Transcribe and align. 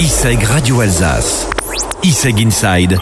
ISEG 0.00 0.44
Radio 0.44 0.80
Alsace. 0.80 1.46
ISEG 2.02 2.46
Inside. 2.46 2.98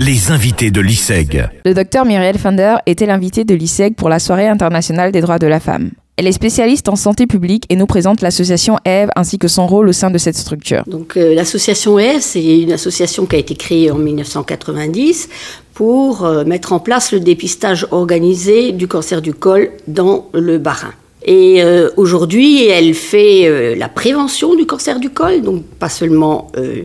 Les 0.00 0.30
invités 0.30 0.70
de 0.70 0.80
l'ISEG. 0.80 1.46
Le 1.66 1.74
docteur 1.74 2.06
Muriel 2.06 2.38
Fender 2.38 2.76
était 2.86 3.04
l'invité 3.04 3.44
de 3.44 3.54
l'ISEG 3.54 3.94
pour 3.94 4.08
la 4.08 4.18
soirée 4.18 4.48
internationale 4.48 5.12
des 5.12 5.20
droits 5.20 5.38
de 5.38 5.46
la 5.46 5.60
femme. 5.60 5.90
Elle 6.16 6.26
est 6.26 6.32
spécialiste 6.32 6.88
en 6.88 6.96
santé 6.96 7.26
publique 7.26 7.64
et 7.68 7.76
nous 7.76 7.84
présente 7.84 8.22
l'association 8.22 8.78
EVE 8.86 9.10
ainsi 9.14 9.36
que 9.38 9.46
son 9.46 9.66
rôle 9.66 9.90
au 9.90 9.92
sein 9.92 10.10
de 10.10 10.16
cette 10.16 10.38
structure. 10.38 10.84
Donc 10.86 11.18
euh, 11.18 11.34
l'association 11.34 11.98
EVE, 11.98 12.22
c'est 12.22 12.62
une 12.62 12.72
association 12.72 13.26
qui 13.26 13.36
a 13.36 13.40
été 13.40 13.54
créée 13.54 13.90
en 13.90 13.98
1990 13.98 15.28
pour 15.74 16.24
euh, 16.24 16.44
mettre 16.46 16.72
en 16.72 16.80
place 16.80 17.12
le 17.12 17.20
dépistage 17.20 17.86
organisé 17.90 18.72
du 18.72 18.88
cancer 18.88 19.20
du 19.20 19.34
col 19.34 19.68
dans 19.86 20.30
le 20.32 20.56
Bas-Rhin. 20.56 20.94
Et 21.24 21.62
euh, 21.62 21.90
aujourd'hui, 21.96 22.66
elle 22.66 22.94
fait 22.94 23.46
euh, 23.46 23.74
la 23.74 23.88
prévention 23.88 24.54
du 24.54 24.66
cancer 24.66 25.00
du 25.00 25.10
col, 25.10 25.42
donc 25.42 25.64
pas 25.64 25.88
seulement 25.88 26.50
euh, 26.56 26.82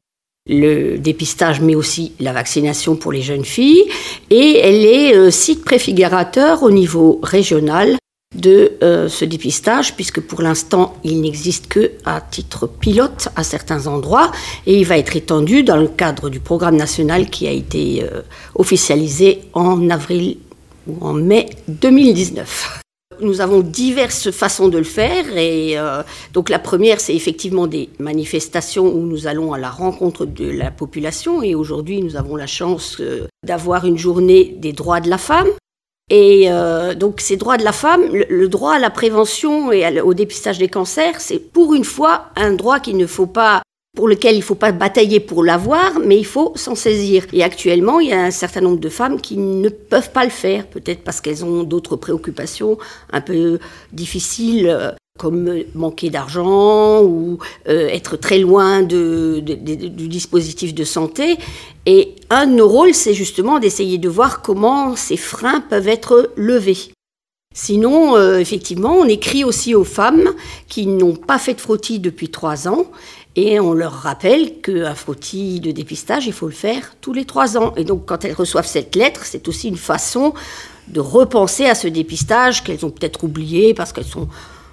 le 0.49 0.97
dépistage, 0.97 1.61
mais 1.61 1.75
aussi 1.75 2.13
la 2.19 2.33
vaccination 2.33 2.95
pour 2.95 3.11
les 3.11 3.21
jeunes 3.21 3.45
filles. 3.45 3.83
Et 4.29 4.57
elle 4.57 4.85
est 4.85 5.15
euh, 5.15 5.31
site 5.31 5.63
préfigurateur 5.63 6.63
au 6.63 6.71
niveau 6.71 7.19
régional 7.23 7.97
de 8.35 8.73
euh, 8.81 9.07
ce 9.07 9.25
dépistage, 9.25 9.95
puisque 9.95 10.19
pour 10.19 10.41
l'instant, 10.41 10.95
il 11.03 11.21
n'existe 11.21 11.67
que 11.67 11.91
à 12.03 12.19
titre 12.19 12.67
pilote 12.67 13.29
à 13.35 13.43
certains 13.43 13.87
endroits, 13.87 14.31
et 14.65 14.79
il 14.79 14.85
va 14.85 14.97
être 14.97 15.15
étendu 15.15 15.63
dans 15.63 15.77
le 15.77 15.87
cadre 15.87 16.29
du 16.29 16.39
programme 16.39 16.75
national 16.75 17.29
qui 17.29 17.47
a 17.47 17.51
été 17.51 18.03
euh, 18.03 18.21
officialisé 18.55 19.41
en 19.53 19.89
avril 19.89 20.37
ou 20.87 21.05
en 21.05 21.13
mai 21.13 21.45
2019. 21.67 22.82
Nous 23.21 23.41
avons 23.41 23.61
diverses 23.61 24.31
façons 24.31 24.67
de 24.67 24.77
le 24.77 24.83
faire 24.83 25.37
et 25.37 25.77
euh, 25.77 26.03
donc 26.33 26.49
la 26.49 26.59
première 26.59 26.99
c'est 26.99 27.15
effectivement 27.15 27.67
des 27.67 27.89
manifestations 27.99 28.85
où 28.85 29.05
nous 29.05 29.27
allons 29.27 29.53
à 29.53 29.57
la 29.57 29.69
rencontre 29.69 30.25
de 30.25 30.49
la 30.49 30.71
population 30.71 31.41
et 31.41 31.55
aujourd'hui 31.55 32.01
nous 32.01 32.15
avons 32.15 32.35
la 32.35 32.47
chance 32.47 32.97
euh, 32.99 33.27
d'avoir 33.45 33.85
une 33.85 33.97
journée 33.97 34.55
des 34.57 34.73
droits 34.73 35.01
de 35.01 35.09
la 35.09 35.17
femme. 35.17 35.47
Et 36.09 36.51
euh, 36.51 36.93
donc 36.95 37.21
ces 37.21 37.37
droits 37.37 37.57
de 37.57 37.63
la 37.63 37.71
femme, 37.71 38.01
le, 38.11 38.47
droit 38.47 38.75
à 38.75 38.79
la 38.79 38.89
prévention 38.89 39.71
et 39.71 40.01
au 40.01 40.13
dépistage 40.13 40.57
des 40.57 40.67
cancers, 40.67 41.19
c'est 41.19 41.39
pour 41.39 41.73
une 41.73 41.85
fois 41.85 42.25
un 42.35 42.53
droit 42.53 42.79
qu'il 42.79 42.97
ne 42.97 43.07
faut 43.07 43.25
pas 43.25 43.61
pour 43.95 44.07
lequel 44.07 44.33
il 44.33 44.39
ne 44.39 44.43
faut 44.43 44.55
pas 44.55 44.71
batailler 44.71 45.19
pour 45.19 45.43
l'avoir, 45.43 45.99
mais 45.99 46.17
il 46.17 46.25
faut 46.25 46.53
s'en 46.55 46.75
saisir. 46.75 47.25
Et 47.31 47.43
actuellement, 47.43 47.99
il 47.99 48.09
y 48.09 48.13
a 48.13 48.23
un 48.23 48.31
certain 48.31 48.61
nombre 48.61 48.79
de 48.79 48.89
femmes 48.89 49.21
qui 49.21 49.37
ne 49.37 49.69
peuvent 49.69 50.11
pas 50.11 50.23
le 50.23 50.31
faire, 50.31 50.65
peut-être 50.67 51.03
parce 51.03 51.21
qu'elles 51.21 51.45
ont 51.45 51.63
d'autres 51.63 51.95
préoccupations 51.95 52.77
un 53.11 53.21
peu 53.21 53.59
difficiles, 53.91 54.67
euh, 54.67 54.91
comme 55.19 55.59
manquer 55.75 56.09
d'argent 56.09 57.03
ou 57.03 57.37
euh, 57.69 57.87
être 57.89 58.17
très 58.17 58.39
loin 58.39 58.81
du 58.81 59.41
dispositif 59.43 60.73
de 60.73 60.83
santé. 60.83 61.37
Et 61.85 62.15
un 62.31 62.47
de 62.47 62.53
nos 62.53 62.67
rôles, 62.67 62.95
c'est 62.95 63.13
justement 63.13 63.59
d'essayer 63.59 63.99
de 63.99 64.09
voir 64.09 64.41
comment 64.41 64.95
ces 64.95 65.17
freins 65.17 65.61
peuvent 65.61 65.87
être 65.87 66.31
levés. 66.35 66.93
Sinon, 67.53 68.17
euh, 68.17 68.39
effectivement, 68.39 68.95
on 68.95 69.05
écrit 69.05 69.43
aussi 69.43 69.75
aux 69.75 69.83
femmes 69.83 70.33
qui 70.67 70.87
n'ont 70.87 71.15
pas 71.15 71.37
fait 71.37 71.53
de 71.53 71.61
frottis 71.61 71.99
depuis 71.99 72.29
trois 72.29 72.67
ans 72.67 72.87
et 73.35 73.59
on 73.59 73.73
leur 73.73 73.93
rappelle 73.93 74.61
qu'un 74.61 74.93
frottis 74.93 75.59
de 75.59 75.71
dépistage, 75.71 76.27
il 76.27 76.33
faut 76.33 76.45
le 76.45 76.53
faire 76.53 76.93
tous 77.01 77.13
les 77.13 77.25
trois 77.25 77.57
ans. 77.57 77.73
Et 77.77 77.83
donc, 77.83 78.05
quand 78.05 78.25
elles 78.25 78.33
reçoivent 78.33 78.67
cette 78.67 78.95
lettre, 78.95 79.21
c'est 79.25 79.47
aussi 79.47 79.69
une 79.69 79.77
façon 79.77 80.33
de 80.87 80.99
repenser 80.99 81.65
à 81.65 81.73
ce 81.73 81.87
dépistage 81.87 82.63
qu'elles 82.63 82.85
ont 82.85 82.91
peut-être 82.91 83.23
oublié 83.23 83.73
parce 83.73 83.91
qu'elles 83.91 84.05
sont 84.05 84.27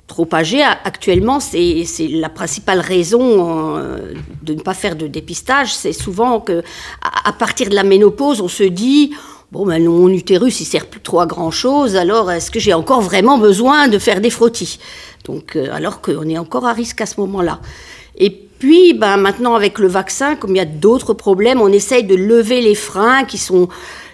trop 0.06 0.28
âgées. 0.33 0.62
Actuellement, 0.62 1.41
c'est 1.41 1.86
la 2.11 2.28
principale 2.28 2.81
raison 2.81 3.78
euh, 3.78 4.12
de 4.42 4.55
ne 4.55 4.61
pas 4.61 4.75
faire 4.75 4.97
de 4.97 5.06
dépistage. 5.06 5.75
C'est 5.75 5.94
souvent 5.94 6.41
que 6.41 6.62
à 7.00 7.33
partir 7.33 7.70
de 7.70 7.75
la 7.75 7.84
ménopause, 7.84 8.42
on 8.42 8.48
se 8.48 8.64
dit 8.64 9.12
Bon, 9.53 9.66
ben, 9.66 9.83
mon 9.84 10.08
utérus, 10.11 10.61
il 10.61 10.64
sert 10.64 10.86
plus 10.86 11.00
trop 11.00 11.19
à 11.19 11.27
grand 11.27 11.50
chose, 11.50 11.97
alors 11.97 12.31
est-ce 12.31 12.53
que 12.53 12.60
j'ai 12.60 12.72
encore 12.72 13.00
vraiment 13.00 13.37
besoin 13.37 13.88
de 13.88 13.99
faire 13.99 14.20
des 14.20 14.31
frottis? 14.31 14.78
Donc, 15.25 15.56
euh, 15.56 15.69
alors 15.72 16.00
qu'on 16.00 16.28
est 16.28 16.38
encore 16.38 16.66
à 16.66 16.72
risque 16.72 17.00
à 17.00 17.06
ce 17.06 17.19
moment-là. 17.20 17.59
Et 18.16 18.50
puis, 18.60 18.94
ben, 18.94 19.16
maintenant, 19.16 19.54
avec 19.56 19.78
le 19.81 19.88
vaccin, 19.88 20.37
comme 20.37 20.54
il 20.54 20.59
y 20.59 20.60
a 20.60 20.65
d'autres 20.66 21.15
problèmes, 21.15 21.60
on 21.60 21.72
essaye 21.72 22.04
de 22.04 22.15
lever 22.15 22.60
les 22.60 22.76
freins 22.76 23.25
qui 23.25 23.38
sont 23.38 23.69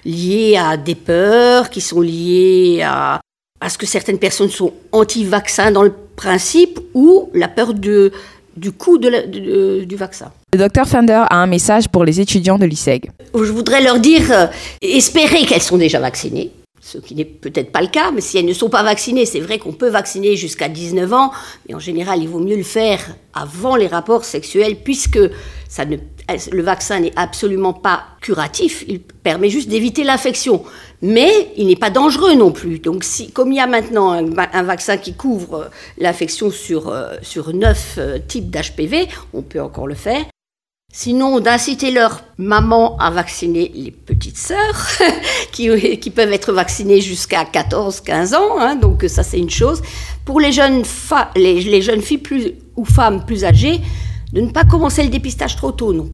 liés 0.04 0.56
à 0.56 0.76
des 0.78 0.94
peurs, 0.94 1.68
qui 1.68 1.80
sont 1.80 2.00
liés 2.00 2.80
à, 2.82 3.20
à 3.60 3.68
ce 3.68 3.76
que 3.76 3.86
certaines 3.86 4.18
personnes 4.18 4.48
sont 4.50 4.72
anti-vaccins 4.92 5.70
dans 5.72 5.82
le 5.82 5.92
principe, 6.14 6.78
ou 6.94 7.28
la 7.34 7.48
peur 7.48 7.74
de, 7.74 8.12
du 8.56 8.70
coût 8.72 8.96
de 8.98 9.08
la- 9.08 9.26
de- 9.26 9.84
du 9.84 9.96
vaccin. 9.96 10.30
Le 10.54 10.58
docteur 10.60 10.86
Fender 10.88 11.22
a 11.28 11.36
un 11.36 11.46
message 11.46 11.88
pour 11.88 12.04
les 12.04 12.20
étudiants 12.20 12.56
de 12.58 12.64
l'ISEG. 12.66 13.10
Je 13.34 13.52
voudrais 13.52 13.82
leur 13.82 13.98
dire, 13.98 14.22
euh, 14.30 14.46
espérer 14.80 15.44
qu'elles 15.44 15.60
sont 15.60 15.76
déjà 15.76 16.00
vaccinées, 16.00 16.50
ce 16.86 16.98
qui 16.98 17.16
n'est 17.16 17.24
peut-être 17.24 17.72
pas 17.72 17.80
le 17.80 17.88
cas, 17.88 18.12
mais 18.12 18.20
si 18.20 18.38
elles 18.38 18.44
ne 18.46 18.52
sont 18.52 18.68
pas 18.68 18.84
vaccinées, 18.84 19.26
c'est 19.26 19.40
vrai 19.40 19.58
qu'on 19.58 19.72
peut 19.72 19.88
vacciner 19.88 20.36
jusqu'à 20.36 20.68
19 20.68 21.12
ans, 21.12 21.32
mais 21.68 21.74
en 21.74 21.80
général, 21.80 22.22
il 22.22 22.28
vaut 22.28 22.38
mieux 22.38 22.56
le 22.56 22.62
faire 22.62 23.00
avant 23.34 23.74
les 23.74 23.88
rapports 23.88 24.24
sexuels, 24.24 24.76
puisque 24.84 25.18
ça 25.68 25.84
ne, 25.84 25.96
le 26.52 26.62
vaccin 26.62 27.00
n'est 27.00 27.12
absolument 27.16 27.72
pas 27.72 28.04
curatif, 28.20 28.84
il 28.86 29.00
permet 29.00 29.50
juste 29.50 29.68
d'éviter 29.68 30.04
l'infection. 30.04 30.62
Mais 31.02 31.50
il 31.56 31.66
n'est 31.66 31.74
pas 31.76 31.90
dangereux 31.90 32.34
non 32.34 32.52
plus. 32.52 32.78
Donc, 32.78 33.02
si, 33.02 33.32
comme 33.32 33.50
il 33.50 33.56
y 33.56 33.60
a 33.60 33.66
maintenant 33.66 34.12
un, 34.12 34.22
va- 34.22 34.48
un 34.52 34.62
vaccin 34.62 34.96
qui 34.96 35.12
couvre 35.14 35.54
euh, 35.54 35.64
l'infection 35.98 36.50
sur, 36.52 36.88
euh, 36.88 37.16
sur 37.20 37.52
9 37.52 37.98
types 38.28 38.48
d'HPV, 38.48 39.08
on 39.34 39.42
peut 39.42 39.60
encore 39.60 39.88
le 39.88 39.94
faire. 39.96 40.24
Sinon, 40.92 41.40
d'inciter 41.40 41.90
leur 41.90 42.22
maman 42.38 42.96
à 42.98 43.10
vacciner 43.10 43.70
les 43.74 43.90
petites 43.90 44.38
sœurs, 44.38 44.88
qui, 45.52 46.10
peuvent 46.10 46.32
être 46.32 46.52
vaccinées 46.52 47.00
jusqu'à 47.00 47.44
14-15 47.44 48.34
ans. 48.34 48.58
hein, 48.58 48.76
donc 48.76 49.04
ça, 49.08 49.22
c'est 49.22 49.38
une 49.38 49.50
chose. 49.50 49.82
Pour 50.24 50.40
les 50.40 50.52
jeunes, 50.52 50.84
filles 50.84 52.56
ou 52.76 52.84
femmes 52.84 53.24
plus 53.26 53.44
âgées, 53.44 53.80
de 54.32 54.40
ne 54.40 54.50
pas 54.50 54.64
commencer 54.64 55.02
le 55.02 55.10
dépistage 55.10 55.56
trop 55.56 55.72
tôt, 55.72 55.92
non. 55.92 56.08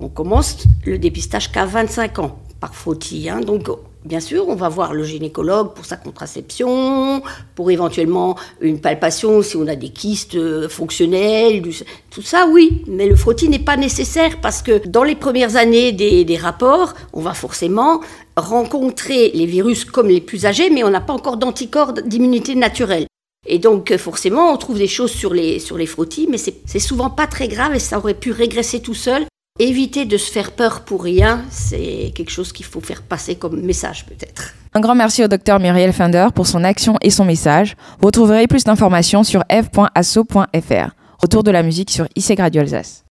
On 0.00 0.08
commence 0.08 0.64
le 0.86 0.98
dépistage 0.98 1.52
qu'à 1.52 1.66
25 1.66 2.18
ans, 2.20 2.38
par 2.58 2.74
frottis. 2.74 3.28
hein. 3.28 3.40
donc, 3.40 3.68
bien 4.04 4.20
sûr, 4.20 4.48
on 4.48 4.54
va 4.54 4.68
voir 4.68 4.94
le 4.94 5.04
gynécologue 5.04 5.74
pour 5.74 5.84
sa 5.84 5.96
contraception, 5.96 7.22
pour 7.54 7.70
éventuellement 7.70 8.36
une 8.60 8.80
palpation 8.80 9.42
si 9.42 9.56
on 9.56 9.66
a 9.66 9.76
des 9.76 9.90
kystes 9.90 10.34
euh, 10.34 10.68
fonctionnels, 10.68 11.62
tout 12.10 12.22
ça, 12.22 12.46
oui. 12.50 12.82
Mais 12.86 13.06
le 13.06 13.16
frottis 13.16 13.48
n'est 13.48 13.58
pas 13.58 13.76
nécessaire 13.76 14.40
parce 14.40 14.62
que 14.62 14.86
dans 14.86 15.04
les 15.04 15.14
premières 15.14 15.56
années 15.56 15.92
des, 15.92 16.24
des 16.24 16.36
rapports, 16.36 16.94
on 17.12 17.20
va 17.20 17.34
forcément 17.34 18.00
rencontrer 18.36 19.30
les 19.34 19.46
virus 19.46 19.84
comme 19.84 20.08
les 20.08 20.20
plus 20.20 20.46
âgés, 20.46 20.70
mais 20.70 20.84
on 20.84 20.90
n'a 20.90 21.00
pas 21.00 21.12
encore 21.12 21.36
d'anticorps 21.36 21.92
d'immunité 21.92 22.54
naturelle. 22.54 23.06
Et 23.46 23.58
donc, 23.58 23.90
euh, 23.90 23.98
forcément, 23.98 24.52
on 24.52 24.56
trouve 24.56 24.78
des 24.78 24.86
choses 24.86 25.10
sur 25.10 25.34
les, 25.34 25.58
sur 25.58 25.76
les 25.76 25.86
frottis, 25.86 26.28
mais 26.30 26.38
c'est 26.38 26.78
souvent 26.78 27.10
pas 27.10 27.26
très 27.26 27.48
grave 27.48 27.74
et 27.74 27.80
ça 27.80 27.98
aurait 27.98 28.14
pu 28.14 28.30
régresser 28.30 28.80
tout 28.80 28.94
seul. 28.94 29.26
Éviter 29.58 30.06
de 30.06 30.16
se 30.16 30.32
faire 30.32 30.52
peur 30.52 30.80
pour 30.80 31.04
rien, 31.04 31.44
c'est 31.50 32.10
quelque 32.14 32.30
chose 32.30 32.52
qu'il 32.52 32.64
faut 32.64 32.80
faire 32.80 33.02
passer 33.02 33.34
comme 33.34 33.60
message 33.60 34.06
peut-être. 34.06 34.54
Un 34.72 34.80
grand 34.80 34.94
merci 34.94 35.22
au 35.22 35.28
docteur 35.28 35.60
Muriel 35.60 35.92
Fender 35.92 36.28
pour 36.34 36.46
son 36.46 36.64
action 36.64 36.96
et 37.02 37.10
son 37.10 37.26
message. 37.26 37.76
Vous 38.00 38.06
retrouverez 38.06 38.46
plus 38.46 38.64
d'informations 38.64 39.24
sur 39.24 39.44
eve.asso.fr. 39.50 40.90
Retour 41.18 41.42
de 41.42 41.50
la 41.50 41.62
musique 41.62 41.90
sur 41.90 42.08
ISEG 42.16 42.40
Radio 42.40 42.62
Alsace. 42.62 43.00